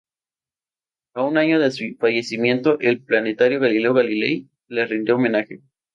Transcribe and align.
A 1.13 1.21
un 1.21 1.37
año 1.37 1.59
de 1.59 1.69
su 1.69 1.83
fallecimiento 1.99 2.79
el 2.79 3.03
Planetario 3.03 3.59
Galileo 3.59 3.93
Galilei 3.93 4.49
le 4.67 4.87
rindió 4.87 5.15
homenaje. 5.15 5.61